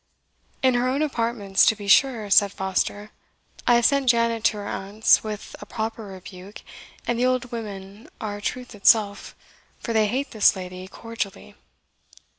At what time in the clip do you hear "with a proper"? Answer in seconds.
5.23-6.05